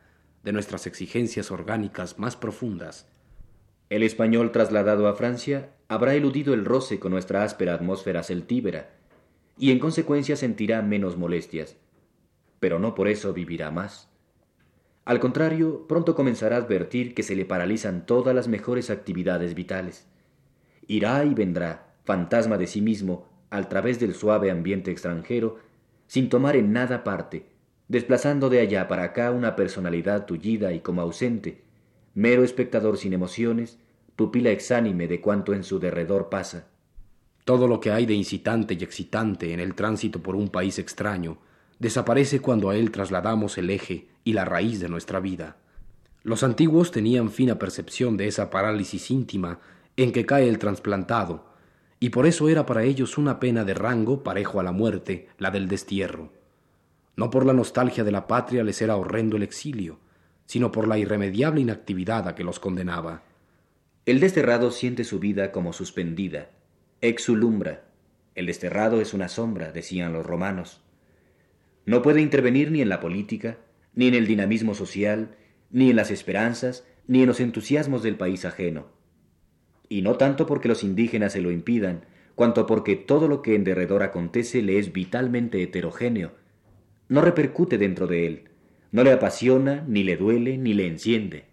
de 0.43 0.52
nuestras 0.52 0.87
exigencias 0.87 1.50
orgánicas 1.50 2.19
más 2.19 2.37
profundas. 2.37 3.09
El 3.88 4.02
español 4.02 4.52
trasladado 4.52 5.09
a 5.09 5.14
Francia 5.14 5.71
habrá 5.88 6.14
eludido 6.14 6.55
el 6.55 6.64
roce 6.64 6.99
con 6.99 7.12
nuestra 7.12 7.43
áspera 7.43 7.75
atmósfera 7.75 8.23
celtíbera, 8.23 8.90
y 9.59 9.71
en 9.71 9.78
consecuencia 9.78 10.37
sentirá 10.37 10.83
menos 10.83 11.16
molestias, 11.16 11.76
pero 12.61 12.78
no 12.78 12.95
por 12.95 13.09
eso 13.09 13.33
vivirá 13.33 13.71
más. 13.71 14.09
Al 15.06 15.20
contrario, 15.20 15.86
pronto 15.86 16.16
comenzará 16.16 16.56
a 16.56 16.58
advertir 16.58 17.14
que 17.14 17.22
se 17.22 17.36
le 17.36 17.44
paralizan 17.44 18.06
todas 18.06 18.34
las 18.34 18.48
mejores 18.48 18.90
actividades 18.90 19.54
vitales. 19.54 20.04
Irá 20.88 21.25
y 21.25 21.32
vendrá, 21.32 21.94
fantasma 22.04 22.58
de 22.58 22.66
sí 22.66 22.82
mismo, 22.82 23.28
al 23.48 23.68
través 23.68 24.00
del 24.00 24.14
suave 24.14 24.50
ambiente 24.50 24.90
extranjero, 24.90 25.58
sin 26.08 26.28
tomar 26.28 26.56
en 26.56 26.72
nada 26.72 27.04
parte, 27.04 27.46
desplazando 27.86 28.50
de 28.50 28.58
allá 28.58 28.88
para 28.88 29.04
acá 29.04 29.30
una 29.30 29.54
personalidad 29.54 30.26
tullida 30.26 30.72
y 30.72 30.80
como 30.80 31.02
ausente, 31.02 31.62
mero 32.14 32.42
espectador 32.42 32.98
sin 32.98 33.12
emociones, 33.12 33.78
pupila 34.16 34.50
exánime 34.50 35.06
de 35.06 35.20
cuanto 35.20 35.54
en 35.54 35.62
su 35.62 35.78
derredor 35.78 36.30
pasa. 36.30 36.66
Todo 37.44 37.68
lo 37.68 37.78
que 37.78 37.92
hay 37.92 38.06
de 38.06 38.14
incitante 38.14 38.75
y 38.75 38.82
excitante 38.82 39.52
en 39.52 39.60
el 39.60 39.76
tránsito 39.76 40.20
por 40.20 40.34
un 40.34 40.48
país 40.48 40.80
extraño 40.80 41.38
desaparece 41.78 42.40
cuando 42.40 42.71
a 42.71 42.76
él 42.76 42.90
trasladamos 42.90 43.59
el 43.59 43.71
eje 43.71 44.09
y 44.25 44.33
la 44.33 44.45
raíz 44.45 44.80
de 44.80 44.88
nuestra 44.88 45.21
vida. 45.21 45.56
Los 46.23 46.42
antiguos 46.42 46.90
tenían 46.90 47.30
fina 47.30 47.59
percepción 47.59 48.16
de 48.16 48.26
esa 48.26 48.50
parálisis 48.50 49.11
íntima 49.11 49.61
en 49.97 50.12
que 50.12 50.26
cae 50.26 50.49
el 50.49 50.59
trasplantado, 50.59 51.47
y 52.00 52.11
por 52.11 52.26
eso 52.26 52.49
era 52.49 52.66
para 52.66 52.83
ellos 52.83 53.16
una 53.16 53.40
pena 53.40 53.64
de 53.64 53.75
rango 53.75 54.23
parejo 54.23 54.61
a 54.61 54.62
la 54.62 54.73
muerte, 54.73 55.28
la 55.38 55.50
del 55.50 55.68
destierro. 55.68 56.33
No 57.16 57.31
por 57.31 57.46
la 57.46 57.55
nostalgia 57.55 58.05
de 58.05 58.12
la 58.12 58.27
patria 58.27 58.62
les 58.62 58.83
era 58.83 58.96
horrendo 58.96 59.37
el 59.37 59.42
exilio, 59.42 59.98
sino 60.44 60.70
por 60.70 60.87
la 60.87 60.98
irremediable 60.98 61.61
inactividad 61.61 62.29
a 62.29 62.35
que 62.35 62.44
los 62.44 62.61
condenaba. 62.61 63.22
El 64.05 64.20
desterrado 64.20 64.70
siente 64.70 65.05
su 65.05 65.18
vida 65.18 65.50
como 65.50 65.72
suspendida, 65.72 66.50
exulumbra. 67.00 67.85
El 68.35 68.46
desterrado 68.46 69.00
es 69.00 69.14
una 69.14 69.29
sombra, 69.29 69.72
decían 69.72 70.12
los 70.12 70.27
romanos. 70.27 70.83
No 71.87 72.03
puede 72.03 72.20
intervenir 72.20 72.70
ni 72.70 72.83
en 72.83 72.88
la 72.88 73.01
política, 73.01 73.59
ni 73.94 74.09
en 74.09 74.14
el 74.14 74.27
dinamismo 74.27 74.75
social, 74.75 75.37
ni 75.70 75.88
en 75.88 75.96
las 75.96 76.11
esperanzas, 76.11 76.85
ni 77.07 77.22
en 77.22 77.29
los 77.29 77.40
entusiasmos 77.40 78.03
del 78.03 78.16
país 78.16 78.44
ajeno. 78.44 78.88
Y 79.88 80.03
no 80.03 80.16
tanto 80.16 80.46
porque 80.46 80.68
los 80.68 80.83
indígenas 80.83 81.33
se 81.33 81.40
lo 81.40 81.53
impidan, 81.53 82.05
cuanto 82.35 82.66
porque 82.66 82.96
todo 82.96 83.29
lo 83.29 83.40
que 83.40 83.55
en 83.55 83.64
derredor 83.64 84.03
acontece 84.03 84.62
le 84.62 84.79
es 84.79 84.92
vitalmente 84.92 85.62
heterogéneo. 85.62 86.33
No 87.09 87.22
repercute 87.22 87.79
dentro 87.79 88.09
de 88.09 88.27
él, 88.27 88.44
no 88.90 89.05
le 89.05 89.12
apasiona, 89.12 89.85
ni 89.87 90.03
le 90.03 90.16
duele, 90.16 90.59
ni 90.59 90.75
le 90.75 90.87
enciende. 90.87 91.44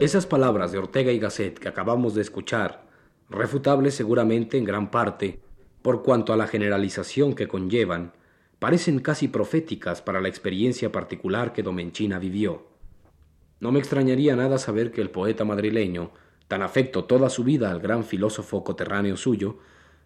Esas 0.00 0.24
palabras 0.24 0.72
de 0.72 0.78
Ortega 0.78 1.12
y 1.12 1.18
Gasset 1.18 1.58
que 1.58 1.68
acabamos 1.68 2.14
de 2.14 2.22
escuchar, 2.22 2.86
refutables 3.28 3.94
seguramente 3.94 4.56
en 4.56 4.64
gran 4.64 4.90
parte, 4.90 5.40
por 5.82 6.02
cuanto 6.02 6.32
a 6.32 6.38
la 6.38 6.46
generalización 6.46 7.34
que 7.34 7.48
conllevan, 7.48 8.14
parecen 8.58 9.00
casi 9.00 9.28
proféticas 9.28 10.00
para 10.00 10.22
la 10.22 10.28
experiencia 10.28 10.90
particular 10.90 11.52
que 11.52 11.62
Domenchina 11.62 12.18
vivió. 12.18 12.66
No 13.60 13.72
me 13.72 13.78
extrañaría 13.78 14.34
nada 14.36 14.56
saber 14.56 14.90
que 14.90 15.02
el 15.02 15.10
poeta 15.10 15.44
madrileño, 15.44 16.12
tan 16.48 16.62
afecto 16.62 17.04
toda 17.04 17.28
su 17.28 17.44
vida 17.44 17.70
al 17.70 17.80
gran 17.80 18.02
filósofo 18.02 18.64
coterráneo 18.64 19.18
suyo, 19.18 19.58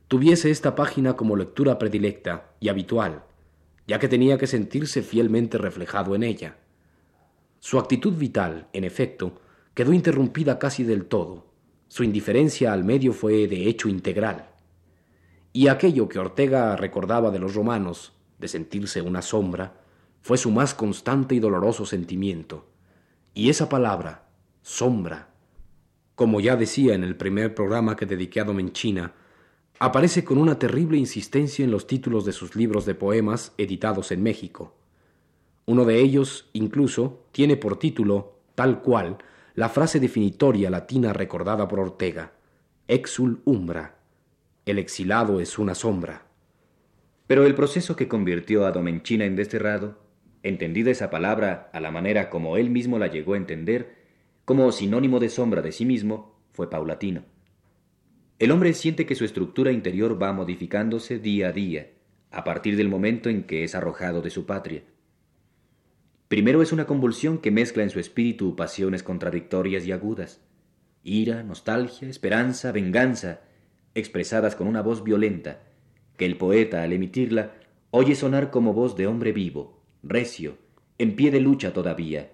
tuviese 0.09 0.51
esta 0.51 0.75
página 0.75 1.15
como 1.15 1.37
lectura 1.37 1.79
predilecta 1.79 2.51
y 2.59 2.69
habitual, 2.69 3.23
ya 3.87 4.01
que 4.01 4.09
tenía 4.09 4.39
que 4.39 4.49
sentirse 4.49 5.03
fielmente 5.03 5.57
reflejado 5.57 6.17
en 6.17 6.25
ella. 6.25 6.57
Su 7.61 7.79
actitud 7.79 8.15
vital, 8.15 8.67
en 8.73 8.83
efecto, 8.83 9.41
quedó 9.75 9.93
interrumpida 9.93 10.59
casi 10.59 10.85
del 10.85 11.07
todo. 11.07 11.47
Su 11.89 12.05
indiferencia 12.05 12.73
al 12.73 12.85
medio 12.85 13.13
fue 13.13 13.47
de 13.47 13.69
hecho 13.69 13.89
integral. 13.89 14.49
Y 15.53 15.69
aquello 15.69 16.09
que 16.09 16.19
Ortega 16.19 16.77
recordaba 16.77 17.31
de 17.31 17.39
los 17.39 17.55
romanos, 17.55 18.13
de 18.39 18.49
sentirse 18.49 19.03
una 19.03 19.23
sombra, 19.23 19.81
fue 20.23 20.39
su 20.39 20.51
más 20.51 20.75
constante 20.75 21.35
y 21.35 21.39
doloroso 21.39 21.87
sentimiento. 21.87 22.67
Y 23.35 23.51
esa 23.51 23.69
palabra, 23.69 24.29
sombra, 24.63 25.29
como 26.15 26.41
ya 26.41 26.57
decía 26.57 26.95
en 26.95 27.05
el 27.05 27.17
primer 27.17 27.55
programa 27.55 27.97
que 27.97 28.07
dediqué 28.07 28.41
a 28.41 28.45
Domenchina, 28.45 29.13
aparece 29.79 30.25
con 30.25 30.39
una 30.39 30.59
terrible 30.59 30.97
insistencia 30.97 31.65
en 31.65 31.71
los 31.71 31.87
títulos 31.87 32.25
de 32.25 32.33
sus 32.33 32.55
libros 32.57 32.87
de 32.87 32.95
poemas 32.95 33.53
editados 33.59 34.13
en 34.13 34.23
México. 34.23 34.75
Uno 35.67 35.85
de 35.85 36.01
ellos, 36.01 36.49
incluso, 36.53 37.25
tiene 37.33 37.57
por 37.57 37.79
título, 37.79 38.39
tal 38.55 38.83
cual, 38.83 39.19
la 39.55 39.69
frase 39.69 40.01
definitoria 40.01 40.69
latina 40.69 41.13
recordada 41.13 41.69
por 41.69 41.79
Ortega, 41.79 42.33
exul 42.89 43.41
umbra, 43.45 43.99
el 44.67 44.81
exilado 44.81 45.41
es 45.41 45.61
una 45.61 45.77
sombra. 45.77 46.27
Pero 47.29 47.47
el 47.47 47.55
proceso 47.55 47.95
que 47.95 48.09
convirtió 48.09 48.67
a 48.67 48.73
Domenchina 48.73 49.27
en 49.27 49.37
desterrado, 49.37 50.01
entendida 50.43 50.91
esa 50.91 51.09
palabra 51.09 51.71
a 51.73 51.79
la 51.79 51.93
manera 51.93 52.31
como 52.31 52.57
él 52.57 52.69
mismo 52.69 52.99
la 52.99 53.07
llegó 53.07 53.35
a 53.35 53.37
entender, 53.37 53.95
como 54.45 54.73
sinónimo 54.73 55.21
de 55.21 55.29
sombra 55.29 55.63
de 55.63 55.71
sí 55.71 55.85
mismo, 55.85 56.37
fue 56.51 56.69
paulatino. 56.69 57.23
El 58.41 58.51
hombre 58.51 58.75
siente 58.75 59.07
que 59.07 59.15
su 59.15 59.25
estructura 59.25 59.71
interior 59.71 60.21
va 60.21 60.33
modificándose 60.33 61.21
día 61.21 61.49
a 61.49 61.53
día, 61.53 61.91
a 62.33 62.43
partir 62.43 62.77
del 62.77 62.89
momento 62.89 63.29
en 63.29 63.45
que 63.45 63.63
es 63.63 63.77
arrojado 63.77 64.21
de 64.21 64.31
su 64.31 64.47
patria. 64.47 64.83
Primero 66.35 66.63
es 66.63 66.73
una 66.73 66.85
convulsión 66.85 67.39
que 67.39 67.53
mezcla 67.53 67.85
en 67.85 67.91
su 67.91 68.01
espíritu 68.01 68.57
pasiones 68.57 69.05
contradictorias 69.05 69.87
y 69.87 69.93
agudas, 69.93 70.41
ira, 71.05 71.45
nostalgia, 71.45 72.09
esperanza, 72.09 72.73
venganza, 72.73 73.43
expresadas 73.95 74.57
con 74.57 74.67
una 74.67 74.83
voz 74.83 75.05
violenta, 75.05 75.63
que 76.17 76.27
el 76.27 76.37
poeta 76.37 76.83
al 76.83 76.93
emitirla 76.93 77.53
oye 77.93 78.17
sonar 78.17 78.51
como 78.51 78.73
voz 78.73 78.97
de 78.97 79.07
hombre 79.07 79.31
vivo, 79.31 79.81
recio, 80.03 80.59
en 80.99 81.15
pie 81.15 81.31
de 81.31 81.39
lucha 81.39 81.73
todavía. 81.73 82.33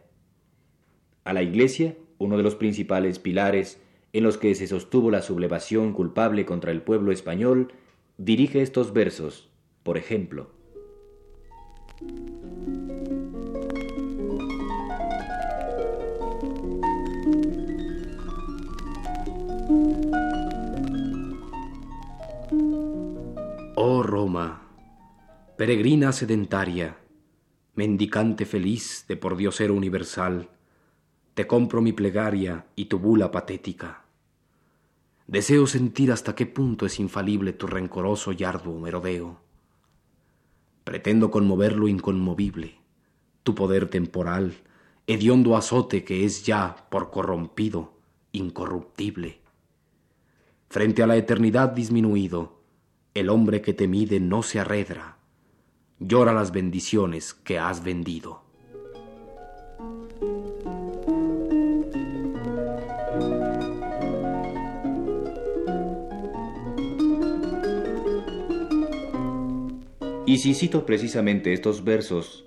A 1.25 1.35
la 1.35 1.43
Iglesia, 1.43 1.95
uno 2.17 2.39
de 2.39 2.43
los 2.43 2.55
principales 2.55 3.19
pilares 3.19 3.83
en 4.15 4.25
los 4.25 4.39
que 4.39 4.55
se 4.55 4.67
sostuvo 4.67 5.11
la 5.11 5.21
sublevación 5.21 5.93
culpable 5.93 6.47
contra 6.47 6.73
el 6.73 6.81
pueblo 6.81 7.13
español, 7.13 7.75
dirige 8.17 8.63
estos 8.63 8.95
versos, 8.95 9.51
por 9.83 9.99
ejemplo. 9.99 10.53
Oh 23.83 24.03
Roma, 24.03 24.61
peregrina 25.57 26.13
sedentaria, 26.13 26.99
mendicante 27.75 28.45
feliz 28.45 29.07
de 29.09 29.17
por 29.17 29.39
Diosero 29.39 29.73
universal, 29.73 30.51
te 31.33 31.47
compro 31.47 31.81
mi 31.81 31.95
plegaria 31.95 32.67
y 32.77 32.85
tu 32.91 32.99
bula 32.99 33.31
patética. 33.31 34.05
Deseo 35.27 35.67
sentir 35.67 36.13
hasta 36.13 36.35
qué 36.35 36.45
punto 36.45 36.85
es 36.85 37.01
infalible 37.01 37.55
tu 37.55 37.67
rencoroso 37.69 38.33
y 38.33 38.45
arduo 38.45 38.79
merodeo. 38.79 39.41
Pretendo 40.85 41.31
conmover 41.31 41.75
lo 41.75 41.89
inconmovible, 41.89 42.77
tu 43.45 43.55
poder 43.55 43.89
temporal, 43.89 44.59
hediondo 45.07 45.57
azote 45.57 46.05
que 46.05 46.27
es 46.27 46.45
ya, 46.45 46.87
por 46.91 47.11
corrompido, 47.11 47.95
incorruptible. 48.33 49.41
frente 50.69 51.03
a 51.03 51.07
la 51.07 51.17
eternidad 51.17 51.71
disminuido, 51.71 52.60
el 53.15 53.29
hombre 53.29 53.61
que 53.61 53.75
te 53.75 53.89
mide 53.89 54.21
no 54.21 54.43
se 54.43 54.61
arredra, 54.61 55.19
llora 55.99 56.33
las 56.33 56.53
bendiciones 56.53 57.35
que 57.35 57.59
has 57.59 57.83
vendido. 57.83 58.43
Y 70.25 70.39
si 70.39 70.55
cito 70.55 70.87
precisamente 70.87 71.53
estos 71.53 71.83
versos 71.83 72.45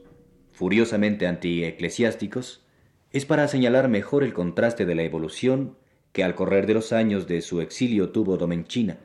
furiosamente 0.53 1.27
anti-eclesiásticos, 1.27 2.63
es 3.11 3.25
para 3.25 3.49
señalar 3.49 3.89
mejor 3.89 4.23
el 4.23 4.33
contraste 4.33 4.85
de 4.85 4.95
la 4.95 5.03
evolución 5.03 5.75
que 6.13 6.23
al 6.23 6.35
correr 6.35 6.65
de 6.67 6.75
los 6.75 6.93
años 6.93 7.27
de 7.27 7.41
su 7.41 7.59
exilio 7.59 8.11
tuvo 8.11 8.37
Domenchina, 8.37 8.99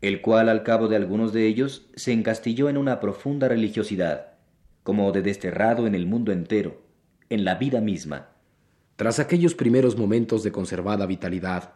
el 0.00 0.20
cual 0.20 0.48
al 0.48 0.62
cabo 0.62 0.88
de 0.88 0.96
algunos 0.96 1.32
de 1.32 1.46
ellos 1.46 1.86
se 1.96 2.12
encastilló 2.12 2.68
en 2.68 2.76
una 2.76 3.00
profunda 3.00 3.48
religiosidad, 3.48 4.34
como 4.82 5.10
de 5.12 5.22
desterrado 5.22 5.86
en 5.86 5.94
el 5.94 6.06
mundo 6.06 6.32
entero, 6.32 6.80
en 7.30 7.44
la 7.44 7.56
vida 7.56 7.80
misma. 7.80 8.28
Tras 8.96 9.18
aquellos 9.18 9.54
primeros 9.54 9.96
momentos 9.96 10.42
de 10.42 10.52
conservada 10.52 11.06
vitalidad, 11.06 11.74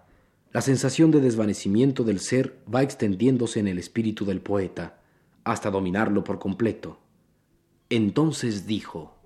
la 0.53 0.61
sensación 0.61 1.11
de 1.11 1.21
desvanecimiento 1.21 2.05
del 2.05 2.21
ser 2.21 2.59
va 2.73 2.83
extendiéndose 2.83 3.61
en 3.61 3.69
el 3.69 3.79
espíritu 3.79 4.25
del 4.25 4.41
poeta, 4.41 4.99
hasta 5.45 5.71
dominarlo 5.71 6.25
por 6.25 6.39
completo. 6.39 6.99
Entonces 7.91 8.67
dijo, 8.67 9.17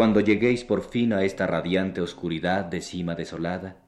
Cuando 0.00 0.20
lleguéis 0.20 0.64
por 0.64 0.80
fin 0.80 1.12
a 1.12 1.24
esta 1.24 1.46
radiante 1.46 2.00
oscuridad 2.00 2.64
de 2.64 2.80
cima 2.80 3.14
desolada, 3.14 3.82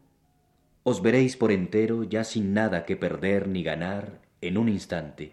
os 0.83 1.01
veréis 1.01 1.39
por 1.39 1.51
entero 1.51 2.05
ya 2.05 2.23
sin 2.23 2.53
nada 2.53 2.85
que 2.85 2.99
perder 2.99 3.49
ni 3.49 3.63
ganar 3.63 4.21
en 4.43 4.59
un 4.59 4.69
instante. 4.69 5.33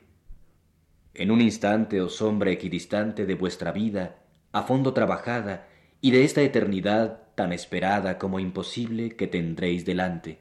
En 1.14 1.32
un 1.32 1.42
instante, 1.42 2.00
oh 2.00 2.08
sombra 2.08 2.52
equidistante 2.52 3.26
de 3.26 3.36
vuestra 3.36 3.74
vida, 3.74 4.20
a 4.54 4.64
fondo 4.64 4.94
trabajada, 4.94 5.68
y 6.00 6.12
de 6.12 6.24
esta 6.24 6.44
eternidad 6.44 7.24
tan 7.36 7.52
esperada 7.52 8.18
como 8.18 8.40
imposible 8.40 9.18
que 9.18 9.28
tendréis 9.28 9.84
delante. 9.84 10.40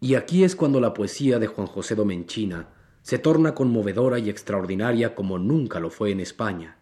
Y 0.00 0.16
aquí 0.16 0.42
es 0.42 0.56
cuando 0.56 0.80
la 0.80 0.94
poesía 0.94 1.38
de 1.38 1.46
Juan 1.46 1.68
José 1.68 1.94
Domenchina 1.94 2.70
se 3.02 3.20
torna 3.20 3.54
conmovedora 3.54 4.18
y 4.18 4.30
extraordinaria 4.30 5.14
como 5.14 5.38
nunca 5.38 5.78
lo 5.78 5.90
fue 5.90 6.10
en 6.10 6.18
España. 6.18 6.78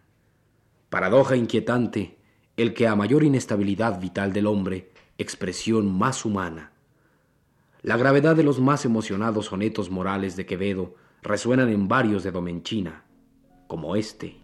Paradoja 0.93 1.35
inquietante, 1.35 2.19
el 2.55 2.75
que 2.75 2.85
a 2.85 2.95
mayor 2.95 3.23
inestabilidad 3.23 3.99
vital 3.99 4.31
del 4.31 4.45
hombre, 4.45 4.91
expresión 5.17 5.91
más 5.91 6.23
humana. 6.23 6.71
La 7.81 7.97
gravedad 7.97 8.35
de 8.35 8.43
los 8.43 8.59
más 8.59 8.85
emocionados 8.85 9.47
sonetos 9.47 9.89
morales 9.89 10.35
de 10.35 10.45
Quevedo 10.45 10.93
resuenan 11.23 11.69
en 11.69 11.87
varios 11.87 12.21
de 12.21 12.29
Domenchina, 12.29 13.05
como 13.65 13.95
este. 13.95 14.42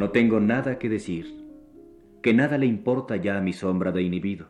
No 0.00 0.12
tengo 0.12 0.40
nada 0.40 0.78
que 0.78 0.88
decir, 0.88 1.44
que 2.22 2.32
nada 2.32 2.56
le 2.56 2.64
importa 2.64 3.16
ya 3.16 3.36
a 3.36 3.42
mi 3.42 3.52
sombra 3.52 3.92
de 3.92 4.00
inhibido. 4.00 4.48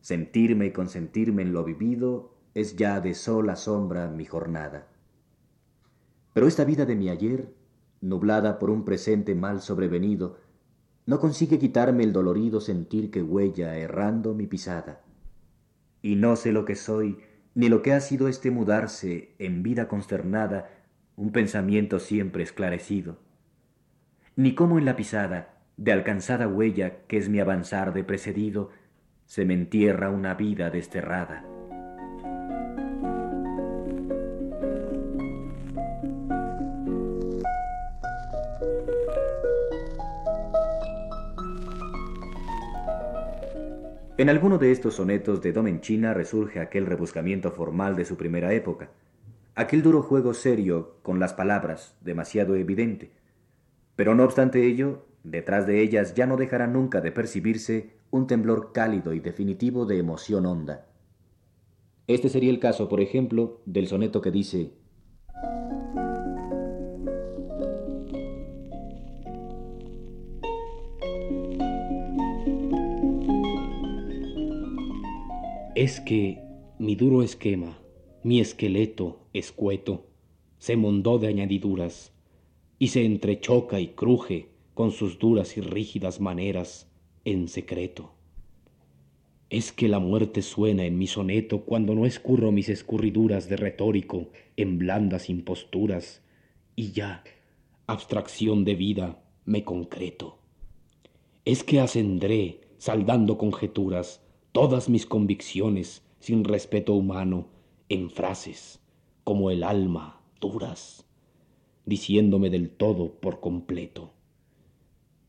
Sentirme 0.00 0.66
y 0.66 0.72
consentirme 0.72 1.42
en 1.42 1.52
lo 1.52 1.62
vivido 1.62 2.34
es 2.52 2.74
ya 2.74 3.00
de 3.00 3.14
sola 3.14 3.54
sombra 3.54 4.08
mi 4.08 4.24
jornada. 4.24 4.88
Pero 6.34 6.48
esta 6.48 6.64
vida 6.64 6.86
de 6.86 6.96
mi 6.96 7.08
ayer, 7.08 7.54
nublada 8.00 8.58
por 8.58 8.70
un 8.70 8.84
presente 8.84 9.36
mal 9.36 9.60
sobrevenido, 9.60 10.38
no 11.06 11.20
consigue 11.20 11.60
quitarme 11.60 12.02
el 12.02 12.12
dolorido 12.12 12.60
sentir 12.60 13.12
que 13.12 13.22
huella 13.22 13.76
errando 13.76 14.34
mi 14.34 14.48
pisada. 14.48 15.04
Y 16.02 16.16
no 16.16 16.34
sé 16.34 16.50
lo 16.50 16.64
que 16.64 16.74
soy, 16.74 17.18
ni 17.54 17.68
lo 17.68 17.80
que 17.80 17.92
ha 17.92 18.00
sido 18.00 18.26
este 18.26 18.50
mudarse 18.50 19.36
en 19.38 19.62
vida 19.62 19.86
consternada, 19.86 20.68
un 21.14 21.30
pensamiento 21.30 22.00
siempre 22.00 22.42
esclarecido 22.42 23.18
ni 24.36 24.54
cómo 24.54 24.78
en 24.78 24.84
la 24.84 24.96
pisada 24.96 25.54
de 25.76 25.92
alcanzada 25.92 26.48
huella 26.48 26.98
que 27.06 27.16
es 27.16 27.28
mi 27.28 27.40
avanzar 27.40 27.92
de 27.92 28.04
precedido, 28.04 28.70
se 29.26 29.44
me 29.44 29.54
entierra 29.54 30.10
una 30.10 30.34
vida 30.34 30.70
desterrada. 30.70 31.44
En 44.18 44.28
alguno 44.28 44.58
de 44.58 44.70
estos 44.70 44.94
sonetos 44.94 45.42
de 45.42 45.52
Domenchina 45.52 46.14
resurge 46.14 46.60
aquel 46.60 46.86
rebuscamiento 46.86 47.50
formal 47.50 47.96
de 47.96 48.04
su 48.04 48.16
primera 48.16 48.52
época, 48.52 48.90
aquel 49.56 49.82
duro 49.82 50.02
juego 50.02 50.32
serio 50.32 50.96
con 51.02 51.18
las 51.18 51.32
palabras, 51.32 51.96
demasiado 52.02 52.54
evidente, 52.54 53.10
pero 54.02 54.16
no 54.16 54.24
obstante 54.24 54.66
ello, 54.66 55.04
detrás 55.22 55.64
de 55.64 55.80
ellas 55.80 56.14
ya 56.16 56.26
no 56.26 56.36
dejará 56.36 56.66
nunca 56.66 57.00
de 57.00 57.12
percibirse 57.12 57.90
un 58.10 58.26
temblor 58.26 58.72
cálido 58.72 59.14
y 59.14 59.20
definitivo 59.20 59.86
de 59.86 59.96
emoción 59.96 60.44
honda. 60.44 60.88
Este 62.08 62.28
sería 62.28 62.50
el 62.50 62.58
caso, 62.58 62.88
por 62.88 63.00
ejemplo, 63.00 63.60
del 63.64 63.86
soneto 63.86 64.20
que 64.20 64.32
dice 64.32 64.72
Es 75.76 76.00
que 76.00 76.42
mi 76.80 76.96
duro 76.96 77.22
esquema, 77.22 77.78
mi 78.24 78.40
esqueleto 78.40 79.28
escueto, 79.32 80.08
se 80.58 80.74
mondó 80.76 81.20
de 81.20 81.28
añadiduras 81.28 82.11
y 82.82 82.88
se 82.88 83.04
entrechoca 83.04 83.78
y 83.78 83.90
cruje 83.94 84.48
con 84.74 84.90
sus 84.90 85.20
duras 85.20 85.56
y 85.56 85.60
rígidas 85.60 86.20
maneras 86.20 86.90
en 87.24 87.46
secreto. 87.46 88.10
Es 89.50 89.70
que 89.70 89.86
la 89.86 90.00
muerte 90.00 90.42
suena 90.42 90.84
en 90.84 90.98
mi 90.98 91.06
soneto 91.06 91.60
cuando 91.60 91.94
no 91.94 92.06
escurro 92.06 92.50
mis 92.50 92.68
escurriduras 92.68 93.48
de 93.48 93.54
retórico 93.54 94.30
en 94.56 94.78
blandas 94.78 95.30
imposturas 95.30 96.22
y 96.74 96.90
ya, 96.90 97.22
abstracción 97.86 98.64
de 98.64 98.74
vida, 98.74 99.22
me 99.44 99.62
concreto. 99.62 100.40
Es 101.44 101.62
que 101.62 101.78
ascendré, 101.78 102.62
saldando 102.78 103.38
conjeturas, 103.38 104.26
todas 104.50 104.88
mis 104.88 105.06
convicciones 105.06 106.02
sin 106.18 106.42
respeto 106.42 106.94
humano 106.94 107.46
en 107.88 108.10
frases 108.10 108.80
como 109.22 109.52
el 109.52 109.62
alma 109.62 110.20
duras 110.40 111.06
diciéndome 111.84 112.50
del 112.50 112.70
todo 112.70 113.14
por 113.14 113.40
completo. 113.40 114.12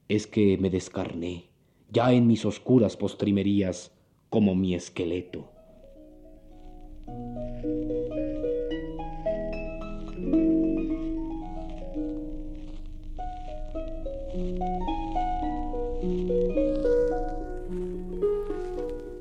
Es 0.07 0.27
que 0.27 0.57
me 0.57 0.69
descarné, 0.69 1.45
ya 1.91 2.11
en 2.11 2.27
mis 2.27 2.45
oscuras 2.45 2.97
postrimerías, 2.97 3.91
como 4.29 4.55
mi 4.55 4.73
esqueleto. 4.75 5.49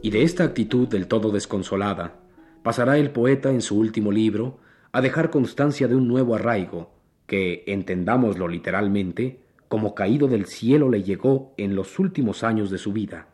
Y 0.03 0.11
de 0.11 0.23
esta 0.23 0.45
actitud 0.45 0.89
del 0.89 1.07
todo 1.07 1.31
desconsolada, 1.31 2.21
pasará 2.63 2.99
el 2.99 3.11
poeta 3.11 3.51
en 3.51 3.61
su 3.61 3.79
último 3.79 4.11
libro 4.11 4.59
a 4.91 5.01
dejar 5.01 5.31
constancia 5.31 5.89
de 5.89 5.95
un 5.95 6.09
nuevo 6.09 6.35
arraigo, 6.35 6.91
que, 7.33 7.65
entendámoslo 7.67 8.47
literalmente, 8.47 9.41
como 9.69 9.95
caído 9.95 10.29
del 10.29 10.45
cielo 10.45 10.91
le 10.91 11.03
llegó 11.03 11.55
en 11.57 11.75
los 11.75 11.99
últimos 11.99 12.45
años 12.45 12.71
de 12.71 12.77
su 12.77 12.93
vida, 12.93 13.29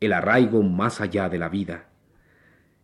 el 0.00 0.14
arraigo 0.14 0.62
más 0.62 1.02
allá 1.02 1.28
de 1.28 1.38
la 1.38 1.50
vida. 1.50 1.90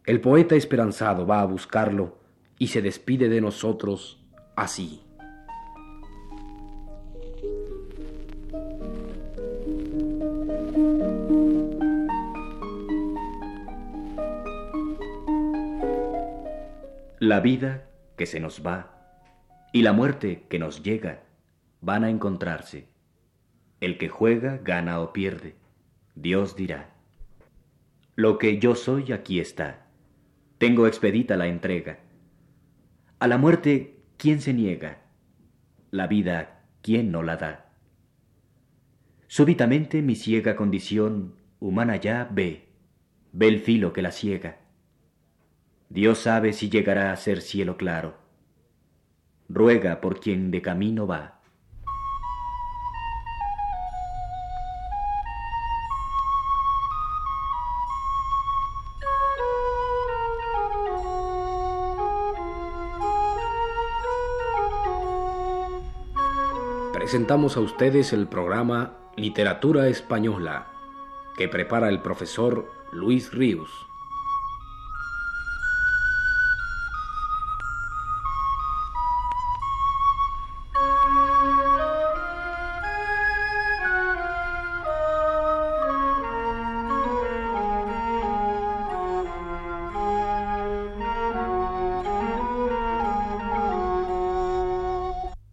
El 0.04 0.20
poeta 0.20 0.54
esperanzado 0.54 1.26
va 1.26 1.40
a 1.40 1.46
buscarlo 1.46 2.18
y 2.58 2.66
se 2.66 2.82
despide 2.82 3.30
de 3.30 3.40
nosotros 3.40 4.22
así. 4.56 5.00
La 17.20 17.40
vida 17.40 17.86
que 18.18 18.26
se 18.26 18.38
nos 18.38 18.60
va 18.60 18.95
y 19.76 19.82
la 19.82 19.92
muerte 19.92 20.46
que 20.48 20.58
nos 20.58 20.82
llega 20.82 21.24
van 21.82 22.02
a 22.02 22.08
encontrarse. 22.08 22.88
El 23.78 23.98
que 23.98 24.08
juega 24.08 24.56
gana 24.56 25.00
o 25.00 25.12
pierde. 25.12 25.54
Dios 26.14 26.56
dirá. 26.56 26.94
Lo 28.14 28.38
que 28.38 28.58
yo 28.58 28.74
soy 28.74 29.12
aquí 29.12 29.38
está. 29.38 29.88
Tengo 30.56 30.86
expedita 30.86 31.36
la 31.36 31.48
entrega. 31.48 31.98
A 33.18 33.28
la 33.28 33.36
muerte, 33.36 34.00
¿quién 34.16 34.40
se 34.40 34.54
niega? 34.54 35.02
La 35.90 36.06
vida, 36.06 36.64
¿quién 36.80 37.12
no 37.12 37.22
la 37.22 37.36
da? 37.36 37.66
Súbitamente 39.26 40.00
mi 40.00 40.16
ciega 40.16 40.56
condición 40.56 41.34
humana 41.60 41.96
ya 41.96 42.26
ve, 42.32 42.70
ve 43.32 43.48
el 43.48 43.60
filo 43.60 43.92
que 43.92 44.00
la 44.00 44.12
ciega. 44.12 44.56
Dios 45.90 46.20
sabe 46.20 46.54
si 46.54 46.70
llegará 46.70 47.12
a 47.12 47.16
ser 47.16 47.42
cielo 47.42 47.76
claro. 47.76 48.25
Ruega 49.48 50.00
por 50.00 50.20
quien 50.20 50.50
de 50.50 50.62
camino 50.62 51.06
va. 51.06 51.36
presentamos 67.06 67.56
a 67.56 67.60
ustedes 67.60 68.12
el 68.12 68.26
programa 68.26 68.92
Literatura 69.14 69.86
Española, 69.86 70.66
que 71.36 71.46
prepara 71.46 71.88
el 71.88 72.02
profesor 72.02 72.68
Luis 72.90 73.32
Ríos. 73.32 73.86